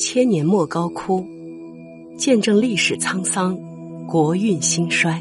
[0.00, 1.26] 千年莫高窟，
[2.16, 3.58] 见证历史沧桑，
[4.06, 5.20] 国运兴衰。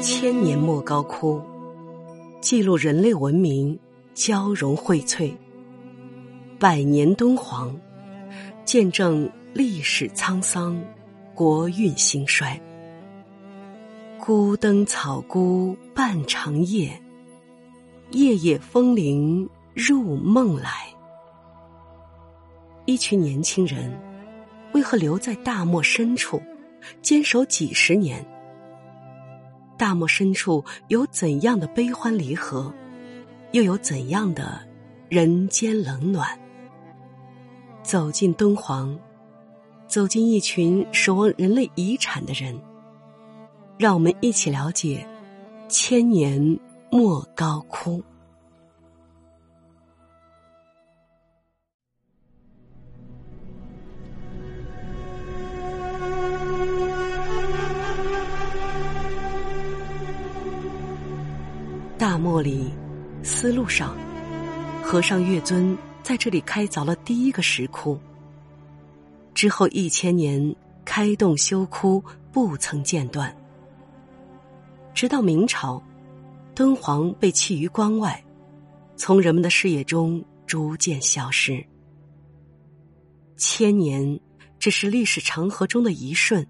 [0.00, 1.40] 千年莫高窟，
[2.40, 3.76] 记录人类文明
[4.14, 5.32] 交融荟萃；
[6.60, 7.74] 百年敦煌，
[8.70, 10.80] 见证历史沧桑，
[11.34, 12.56] 国运兴衰。
[14.16, 16.96] 孤灯草孤半长夜，
[18.12, 20.86] 夜夜风铃入梦来。
[22.84, 23.92] 一群年轻人，
[24.72, 26.40] 为何留在大漠深处，
[27.02, 28.24] 坚守几十年？
[29.76, 32.72] 大漠深处有怎样的悲欢离合，
[33.50, 34.60] 又有怎样的
[35.08, 36.38] 人间冷暖？
[37.82, 38.96] 走进敦煌，
[39.86, 42.56] 走进一群守望人类遗产的人，
[43.78, 45.06] 让我们一起了解
[45.68, 46.58] 千年
[46.90, 48.02] 莫高窟。
[61.98, 62.72] 大漠里，
[63.22, 63.94] 丝路上，
[64.82, 67.98] 和尚月尊在这里开凿了第一个石窟。
[69.34, 73.34] 之后一千年开洞修窟，不曾间断。
[74.92, 75.82] 直到明朝，
[76.54, 78.22] 敦煌被弃于关外，
[78.96, 81.64] 从人们的视野中逐渐消失。
[83.36, 84.20] 千年
[84.58, 86.46] 只是历史长河中的一瞬，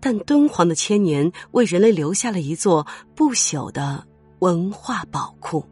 [0.00, 4.06] 但敦煌的千年为人类留下了一座不朽的。
[4.40, 5.64] 文化宝库。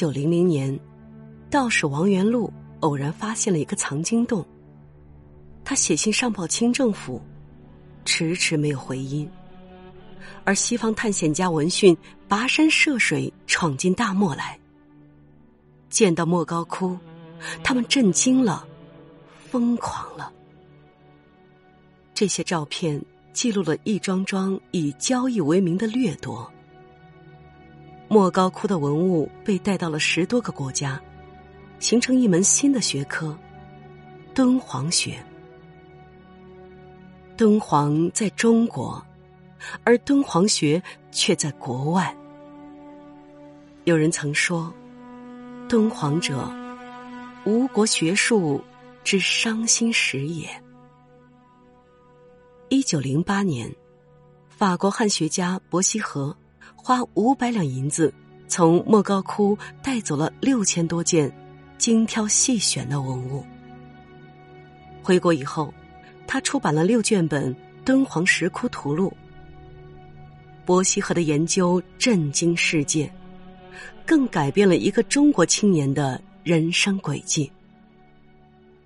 [0.00, 0.80] 一九零零年，
[1.50, 4.42] 道士王元禄偶然发现了一个藏经洞。
[5.62, 7.20] 他写信上报清政府，
[8.06, 9.30] 迟迟没有回音。
[10.44, 11.94] 而西方探险家闻讯，
[12.26, 14.58] 跋山涉水闯进大漠来，
[15.90, 16.96] 见到莫高窟，
[17.62, 18.66] 他们震惊了，
[19.50, 20.32] 疯狂了。
[22.14, 22.98] 这些照片。
[23.32, 26.50] 记录了一桩桩以交易为名的掠夺。
[28.12, 31.00] 莫高窟的文物被带到了十多个国家，
[31.78, 33.38] 形成一门新的学科——
[34.34, 35.24] 敦煌学。
[37.36, 39.00] 敦煌在中国，
[39.84, 40.82] 而敦煌学
[41.12, 42.12] 却在国外。
[43.84, 44.74] 有人曾说
[45.70, 46.52] ：“敦煌者，
[47.44, 48.60] 吴国学术
[49.04, 50.48] 之伤心史也。”
[52.70, 53.72] 一九零八年，
[54.48, 56.36] 法国汉学家伯希和
[56.82, 58.12] 花五百两银子
[58.48, 61.30] 从莫高窟带走了六千多件
[61.76, 63.44] 精挑细选的文物。
[65.02, 65.72] 回国以后，
[66.26, 67.54] 他出版了六卷本
[67.84, 69.08] 《敦煌石窟图录》。
[70.64, 73.12] 伯希和的研究震惊世界，
[74.06, 77.50] 更改变了一个中国青年的人生轨迹。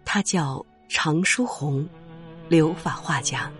[0.04, 1.86] 他叫常书鸿，
[2.48, 3.50] 留法画家。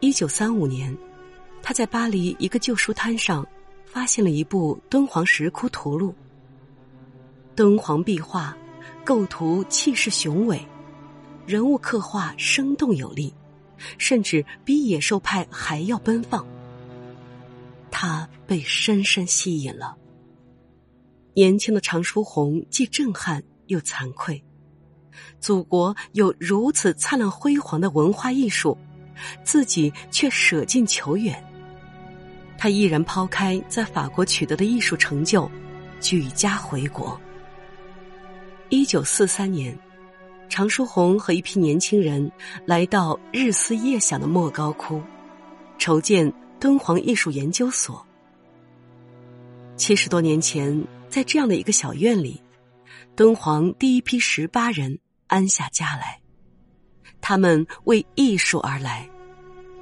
[0.00, 0.96] 一九三五年，
[1.62, 3.46] 他在巴黎一个旧书摊上
[3.84, 6.10] 发现了一部《敦煌石窟图录》。
[7.54, 8.56] 敦煌壁画
[9.04, 10.60] 构图气势雄伟，
[11.46, 13.32] 人物刻画生动有力，
[13.96, 16.44] 甚至比野兽派还要奔放。
[17.90, 19.96] 他被深深吸引了。
[21.34, 24.42] 年轻的常书鸿既震撼又惭愧，
[25.38, 28.76] 祖国有如此灿烂辉煌的文化艺术。
[29.44, 31.44] 自己却舍近求远，
[32.62, 35.50] 他毅然抛开在法国取得的艺术成就，
[35.98, 37.20] 举家回国。
[38.68, 39.76] 一九四三年，
[40.48, 42.30] 常书鸿和一批年轻人
[42.64, 45.02] 来到日思夜想的莫高窟，
[45.76, 48.06] 筹建敦煌艺术研究所。
[49.76, 52.40] 七十多年前，在这样的一个小院里，
[53.16, 54.96] 敦煌第一批十八人
[55.26, 56.20] 安下家来，
[57.20, 59.08] 他们为艺术而来。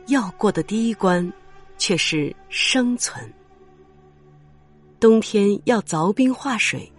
[0.06, 1.30] 要过的第一关，
[1.80, 3.18] 却是生存。
[5.00, 6.92] 冬天要凿冰化水，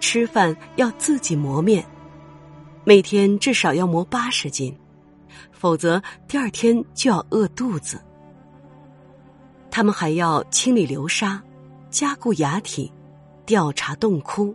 [0.00, 1.82] 吃饭要自己磨面，
[2.84, 4.76] 每天至少要磨八十斤，
[5.50, 7.98] 否则第二天就要饿肚子。
[9.70, 11.42] 他们还要清理流沙，
[11.88, 12.92] 加固崖体，
[13.46, 14.54] 调查洞窟。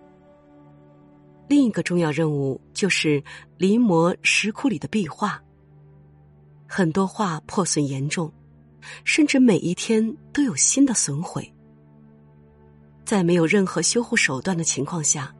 [1.48, 3.24] 另一个重要任务就是
[3.58, 5.42] 临摹石窟里的壁画。
[6.68, 8.32] 很多画破损严重，
[9.04, 11.52] 甚至每一天都有新的损毁。
[13.06, 15.34] 在没有任何修护手段的情况下，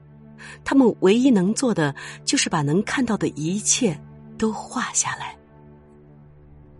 [0.64, 1.94] 他们唯一能做的
[2.24, 4.00] 就是把能看到的一切
[4.38, 5.38] 都画下来。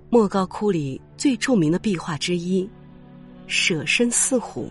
[0.10, 2.70] 莫高窟里最著名的壁画之一——
[3.48, 4.70] 舍身饲虎。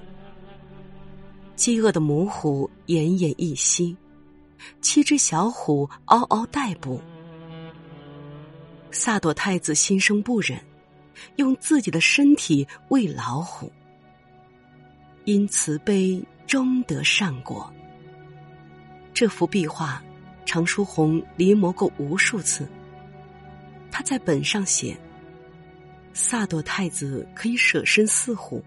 [1.55, 3.97] 饥饿的母虎奄奄一息，
[4.81, 7.01] 七只小虎嗷嗷待哺。
[8.91, 10.59] 萨朵太子心生不忍，
[11.37, 13.71] 用自己的身体喂老虎，
[15.25, 17.73] 因慈悲终得善果。
[19.13, 20.03] 这幅壁画，
[20.45, 22.69] 常书鸿临摹过无数次。
[23.91, 24.97] 他在本上写
[26.13, 28.63] ：“萨朵太子可以舍身饲虎。”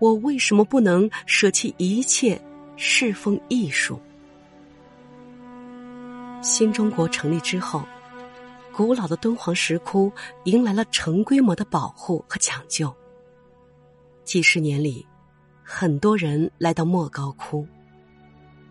[0.00, 2.40] 我为什么不能舍弃一切
[2.76, 4.00] 侍奉艺术？
[6.42, 7.86] 新中国成立之后，
[8.78, 10.12] 古老的敦煌石窟
[10.44, 12.94] 迎来了成规模的保护和抢救。
[14.22, 15.04] 几十年里，
[15.64, 17.66] 很多人来到莫高窟，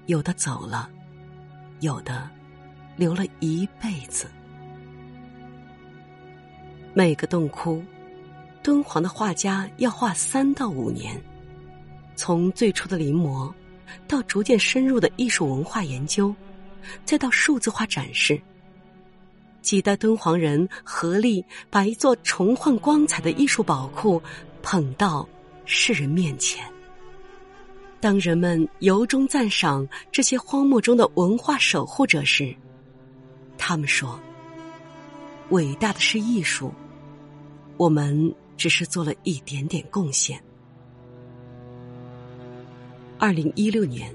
[0.06, 0.90] 有的走了，
[1.82, 2.30] 有的
[2.96, 4.28] 留了一辈子。
[6.94, 7.84] 每个洞窟。
[8.64, 11.22] 敦煌的画家要画三到五年，
[12.16, 13.54] 从最初的临摹，
[14.08, 16.34] 到逐渐深入的艺术文化研究，
[17.04, 18.42] 再到数字化展示。
[19.68, 24.22] 几代敦煌人合力把一座重焕光彩的艺术宝库
[24.64, 25.28] 捧到
[25.66, 26.64] 世人面前。
[28.00, 32.56] 当人们由衷赞赏这些荒漠中的文化守护者时，
[33.58, 34.18] 他们说
[35.52, 36.74] ：“伟大的是艺术，
[37.76, 40.42] 我们。”只是做了一点点贡献。
[43.20, 44.12] 二零一六年，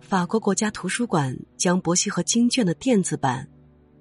[0.00, 3.48] 法国国家图书馆将伯希和经卷的电子版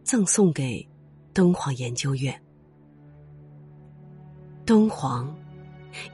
[0.06, 0.88] 赠送给
[1.34, 2.40] 敦煌研究院。
[4.64, 5.36] 敦煌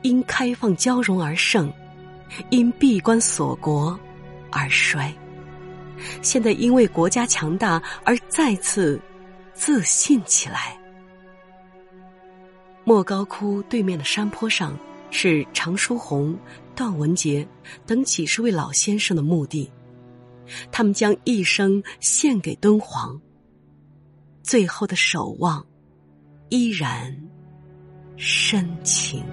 [0.02, 1.72] 因开放交融而盛，
[2.50, 4.00] 因闭关锁国
[4.50, 5.14] 而衰。
[6.22, 9.00] 现在因为国家强大而再次
[9.54, 10.80] 自信起来。
[12.86, 14.74] 莫高窟对面的山坡上，
[15.12, 16.34] 是常书鸿、
[16.74, 17.46] 段文杰
[17.86, 19.70] 等几十位老先生的墓地，
[20.72, 23.22] 他们将一生献给敦煌。
[24.51, 25.65] 最后的守望，
[26.50, 27.18] 依然
[28.18, 29.24] 深情。